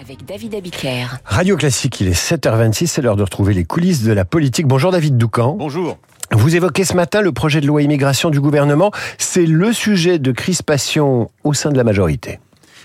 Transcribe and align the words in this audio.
avec 0.00 0.24
David 0.24 0.54
Abiker. 0.54 1.06
Radio 1.24 1.56
Classique, 1.56 2.00
il 2.00 2.08
est 2.08 2.30
7h26, 2.30 2.86
c'est 2.86 3.02
l'heure 3.02 3.16
de 3.16 3.22
retrouver 3.22 3.54
les 3.54 3.64
coulisses 3.64 4.02
de 4.02 4.12
la 4.12 4.24
politique. 4.24 4.66
Bonjour 4.66 4.90
David 4.90 5.16
Doucan. 5.16 5.56
Bonjour. 5.58 5.98
Vous 6.32 6.56
évoquez 6.56 6.84
ce 6.84 6.94
matin 6.94 7.20
le 7.20 7.32
projet 7.32 7.60
de 7.60 7.66
loi 7.66 7.82
immigration 7.82 8.30
du 8.30 8.40
gouvernement. 8.40 8.90
C'est 9.18 9.46
le 9.46 9.72
sujet 9.72 10.18
de 10.18 10.32
crispation 10.32 11.30
au 11.44 11.54
sein 11.54 11.70
de 11.70 11.76
la 11.76 11.84
majorité. 11.84 12.40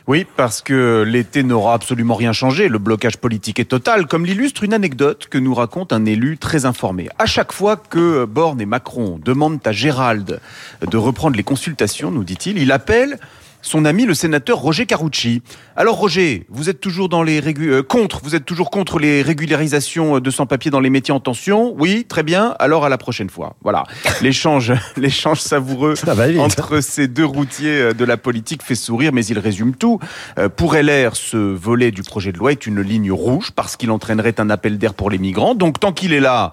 Oui, 0.08 0.26
parce 0.38 0.62
que 0.62 1.04
l'été 1.08 1.44
n'aura 1.44 1.74
absolument 1.74 2.16
rien 2.16 2.34
changé. 2.34 2.68
Le 2.68 2.80
blocage 2.80 3.18
politique 3.18 3.60
est 3.60 3.66
total, 3.66 4.08
comme 4.08 4.26
l'illustre 4.26 4.64
une 4.64 4.74
anecdote 4.74 5.28
que 5.30 5.38
nous 5.38 5.54
raconte 5.54 5.94
un 5.94 6.06
élu 6.06 6.38
très 6.38 6.66
informé. 6.66 7.10
À 7.20 7.28
chaque 7.28 7.52
fois 7.52 7.76
que 7.78 8.26
Borne 8.26 8.60
et 8.60 8.66
Macron 8.66 9.20
demandent 9.24 9.60
à 9.66 9.72
Gérald 9.72 10.40
de 10.82 10.98
reprendre 10.98 11.38
les 11.38 11.44
consultations, 11.44 12.10
nous 12.10 12.24
dit-il, 12.24 12.58
il 12.58 12.72
appelle 12.72 13.20
son 13.62 13.86
ami 13.86 14.06
le 14.06 14.14
sénateur 14.14 14.58
Roger 14.58 14.86
Carucci. 14.86 15.42
Alors 15.76 15.98
Roger, 15.98 16.46
vous 16.50 16.70
êtes 16.70 16.80
toujours 16.80 17.10
dans 17.10 17.24
les 17.24 17.42
euh, 17.42 17.84
contre, 17.84 18.22
vous 18.24 18.36
êtes 18.36 18.46
toujours 18.46 18.70
contre 18.70 19.00
les 19.00 19.22
régularisations 19.22 20.20
de 20.20 20.32
sans-papiers 20.32 20.72
dans 20.72 20.80
les 20.80 20.90
métiers 20.90 21.14
en 21.14 21.20
tension 21.20 21.76
Oui, 21.78 22.06
très 22.08 22.24
bien. 22.24 22.56
Alors 22.60 22.86
à 22.86 22.90
la 22.90 22.98
prochaine 22.98 23.30
fois. 23.30 23.56
Voilà. 23.62 23.84
L'échange, 24.22 24.74
l'échange 24.98 25.42
savoureux 25.42 25.96
entre 26.40 26.82
ces 26.82 27.08
deux 27.08 27.26
routiers 27.26 27.82
euh, 27.82 27.94
de 27.94 28.06
la 28.06 28.18
politique 28.18 28.64
fait 28.64 28.76
sourire, 28.76 29.12
mais 29.14 29.26
il 29.26 29.40
résume 29.40 29.76
tout. 29.76 30.00
Euh, 30.38 30.50
pour 30.50 30.76
LR, 30.76 31.16
ce 31.16 31.38
volet 31.38 31.92
du 31.92 32.04
projet 32.04 32.32
de 32.32 32.38
loi 32.38 32.52
est 32.52 32.66
une 32.66 32.82
ligne 32.82 33.12
rouge 33.12 33.52
parce 33.56 33.76
qu'il 33.76 33.92
entraînerait 33.92 34.40
un 34.40 34.50
appel 34.50 34.78
d'air 34.78 34.94
pour 34.94 35.10
les 35.10 35.18
migrants. 35.18 35.56
Donc 35.56 35.80
tant 35.80 35.92
qu'il 35.92 36.14
est 36.14 36.20
là, 36.20 36.52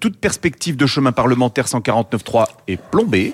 toute 0.00 0.16
perspective 0.16 0.76
de 0.76 0.86
chemin 0.86 1.12
parlementaire 1.12 1.66
149.3 1.66 2.46
est 2.68 2.80
plombée. 2.80 3.32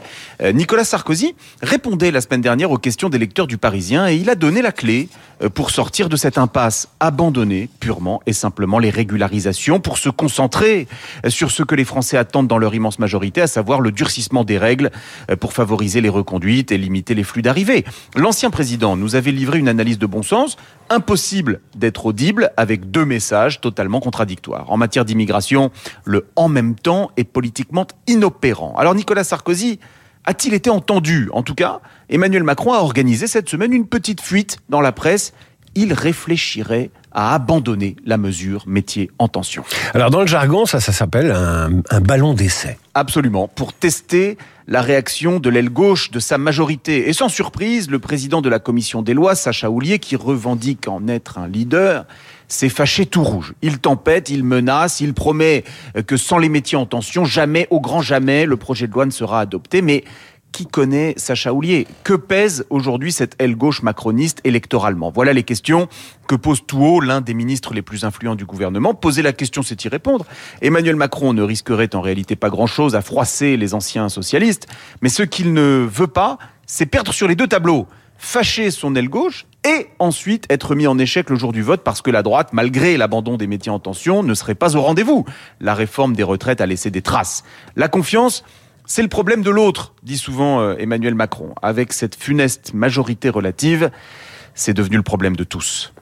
Nicolas 0.55 0.85
Sarkozy 0.85 1.35
répondait 1.63 2.11
la 2.11 2.21
semaine 2.21 2.41
dernière 2.41 2.71
aux 2.71 2.79
questions 2.79 3.09
des 3.13 3.19
lecteurs 3.19 3.47
du 3.47 3.59
Parisien 3.59 4.09
et 4.09 4.17
il 4.17 4.29
a 4.29 4.35
donné 4.35 4.63
la 4.63 4.73
clé 4.73 5.09
euh, 5.43 5.49
pour 5.49 5.71
sortir 5.71 6.09
de 6.09 6.17
cette 6.17 6.39
impasse, 6.39 6.89
abandonner 6.99 7.69
purement 7.81 8.21
et 8.27 8.33
simplement 8.33 8.79
les 8.79 8.91
régularisations 8.91 9.81
pour 9.81 9.99
se 9.99 10.09
concentrer 10.09 10.89
euh, 11.25 11.31
sur 11.31 11.51
ce 11.51 11.63
que 11.63 11.75
les 11.75 11.85
Français 11.85 12.17
attendent 12.17 12.49
dans 12.49 12.59
leur 12.59 12.75
immense 12.75 12.99
majorité, 12.99 13.41
à 13.41 13.47
savoir 13.47 13.81
le 13.81 13.93
durcissement 13.93 14.45
des 14.45 14.59
règles 14.59 14.91
euh, 15.31 15.37
pour 15.37 15.53
favoriser 15.53 16.01
les 16.01 16.09
reconduites 16.09 16.73
et 16.73 16.79
limiter 16.79 17.15
les 17.15 17.25
flux 17.25 17.43
d'arrivée. 17.43 17.85
L'ancien 18.17 18.51
président 18.51 18.97
nous 18.97 19.15
avait 19.15 19.33
livré 19.33 19.59
une 19.59 19.69
analyse 19.69 19.99
de 19.99 20.07
bon 20.07 20.23
sens, 20.23 20.57
impossible 20.91 21.61
d'être 21.77 22.07
audible 22.07 22.51
avec 22.57 22.91
deux 22.91 23.05
messages 23.05 23.61
totalement 23.61 24.01
contradictoires. 24.01 24.71
En 24.71 24.77
matière 24.77 25.05
d'immigration, 25.05 25.71
le 26.05 26.27
en 26.37 26.49
même 26.49 26.75
temps 26.75 27.11
est 27.17 27.25
politiquement 27.25 27.87
inopérant. 28.07 28.75
Alors 28.77 28.95
Nicolas 28.95 29.25
Sarkozy 29.25 29.79
a-t-il 30.25 30.55
été 30.55 30.71
entendu? 30.71 31.29
En 31.33 31.43
tout 31.43 31.55
cas, 31.55 31.81
Emmanuel 32.09 32.45
Macron 32.45 32.73
a 32.73 32.79
organisé 32.79 33.27
cette 33.27 33.49
semaine 33.49 33.73
une 33.73 33.87
petite 33.87 34.21
fuite 34.21 34.59
dans 34.69 34.81
la 34.81 34.93
presse. 34.93 35.33
Il 35.75 35.93
réfléchirait 35.93 36.91
à 37.13 37.35
abandonner 37.35 37.97
la 38.05 38.17
mesure 38.17 38.65
métier 38.67 39.11
en 39.19 39.29
tension. 39.29 39.65
Alors 39.95 40.11
dans 40.11 40.21
le 40.21 40.27
jargon, 40.27 40.67
ça, 40.67 40.81
ça 40.81 40.93
s'appelle 40.93 41.31
un, 41.31 41.83
un 41.91 42.01
ballon 42.01 42.35
d'essai. 42.35 42.79
Absolument, 42.95 43.49
pour 43.49 43.73
tester 43.73 44.39
la 44.69 44.81
réaction 44.81 45.41
de 45.41 45.51
l'aile 45.51 45.71
gauche 45.71 46.11
de 46.11 46.21
sa 46.21 46.39
majorité. 46.39 47.09
Et 47.09 47.13
sans 47.13 47.29
surprise, 47.29 47.91
le 47.91 47.99
président 47.99 48.41
de 48.41 48.49
la 48.49 48.59
commission 48.59 49.03
des 49.03 49.15
lois, 49.15 49.35
Sacha 49.35 49.71
Houlier, 49.71 49.99
qui 49.99 50.17
revendique 50.17 50.89
en 50.89 51.09
être 51.09 51.39
un 51.39 51.49
leader, 51.49 52.07
s'est 52.49 52.69
fâché 52.69 53.07
tout 53.07 53.25
rouge. 53.25 53.55
Il 53.63 53.79
tempête, 53.79 54.31
il 54.31 54.45
menace, 54.45 55.01
il 55.01 55.15
promet 55.15 55.65
que 56.07 56.17
sans 56.17 56.39
les 56.39 56.49
métiers 56.49 56.79
en 56.79 56.87
tension, 56.87 57.25
jamais, 57.25 57.67
au 57.71 57.81
grand 57.81 58.03
jamais, 58.03 58.47
le 58.47 58.57
projet 58.57 58.87
de 58.87 58.93
loi 58.93 59.07
ne 59.07 59.11
sera 59.11 59.41
adopté. 59.41 59.83
Mais 59.83 60.05
qui 60.53 60.67
connaît 60.67 61.15
Sacha 61.17 61.53
Houlier? 61.53 61.87
Que 62.05 62.13
pèse 62.15 62.65
aujourd'hui 62.71 63.11
cette 63.11 63.35
aile 63.41 63.57
gauche 63.57 63.83
macroniste 63.83 64.41
électoralement? 64.45 65.11
Voilà 65.11 65.33
les 65.33 65.43
questions 65.43 65.89
que 66.29 66.35
pose 66.35 66.65
tout 66.67 66.85
haut 66.85 67.01
l'un 67.01 67.21
des 67.21 67.35
ministres 67.35 67.75
les 67.75 67.83
plus 67.83 68.05
influents 68.05 68.35
du 68.35 68.45
gouvernement. 68.45 68.95
Poser 68.95 69.23
la 69.23 69.33
question, 69.33 69.63
c'est 69.63 69.85
y 69.85 69.89
répondre. 69.89 70.27
Emmanuel 70.61 70.97
Macron 70.97 71.33
ne 71.33 71.43
risquerait 71.43 71.95
en 71.95 72.01
réalité 72.01 72.37
pas 72.37 72.51
grand-chose 72.51 72.95
à 72.95 73.03
froisser 73.03 73.57
les 73.57 73.75
anciens 73.75 74.09
socialistes, 74.09 74.69
mais 75.01 75.09
ce 75.09 75.23
qu'il 75.23 75.53
ne 75.53 75.89
veut 75.91 76.07
pas, 76.07 76.39
c'est 76.67 76.87
perdre 76.87 77.13
sur 77.13 77.27
les 77.27 77.35
deux 77.35 77.49
tableaux 77.49 77.89
fâcher 78.23 78.71
son 78.71 78.95
aile 78.95 79.09
gauche 79.09 79.47
et 79.65 79.89
ensuite 79.99 80.47
être 80.49 80.77
mis 80.77 80.87
en 80.87 80.97
échec 80.97 81.29
le 81.29 81.35
jour 81.35 81.53
du 81.53 81.61
vote 81.61 81.83
parce 81.83 82.03
que 82.03 82.11
la 82.11 82.23
droite, 82.23 82.51
malgré 82.53 82.97
l'abandon 82.97 83.37
des 83.37 83.49
métiers 83.49 83.73
en 83.73 83.81
tension, 83.81 84.23
ne 84.23 84.33
serait 84.35 84.55
pas 84.55 84.77
au 84.77 84.81
rendez-vous. 84.81 85.27
La 85.61 85.75
réforme 85.75 86.15
des 86.15 86.23
retraites 86.23 86.61
a 86.61 86.67
laissé 86.67 86.91
des 86.91 87.03
traces. 87.03 87.43
La 87.75 87.89
confiance, 87.89 88.45
c'est 88.93 89.01
le 89.01 89.09
problème 89.09 89.41
de 89.41 89.49
l'autre, 89.49 89.95
dit 90.03 90.19
souvent 90.19 90.61
euh, 90.61 90.75
Emmanuel 90.79 91.15
Macron. 91.15 91.55
Avec 91.63 91.95
cette 91.95 92.15
funeste 92.15 92.75
majorité 92.75 93.31
relative, 93.31 93.91
c'est 94.53 94.75
devenu 94.75 94.99
le 94.99 95.03
problème 95.03 95.35
de 95.35 95.45
tous. 95.45 95.95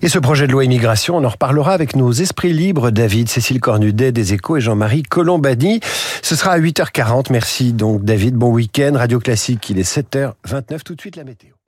Et 0.00 0.08
ce 0.08 0.18
projet 0.18 0.46
de 0.46 0.52
loi 0.52 0.64
immigration, 0.64 1.18
on 1.18 1.24
en 1.24 1.28
reparlera 1.28 1.74
avec 1.74 1.94
nos 1.96 2.10
esprits 2.10 2.54
libres, 2.54 2.90
David, 2.90 3.28
Cécile 3.28 3.60
Cornudet 3.60 4.12
des 4.12 4.32
Échos 4.32 4.56
et 4.56 4.62
Jean-Marie 4.62 5.02
Colombani. 5.02 5.80
Ce 6.22 6.36
sera 6.36 6.52
à 6.52 6.58
8h40. 6.58 7.26
Merci 7.28 7.74
donc 7.74 8.02
David, 8.02 8.34
bon 8.34 8.50
week-end. 8.50 8.92
Radio 8.94 9.18
Classique, 9.18 9.68
il 9.68 9.78
est 9.78 9.82
7h29. 9.82 10.82
Tout 10.82 10.94
de 10.94 11.00
suite 11.02 11.16
la 11.16 11.24
météo. 11.24 11.59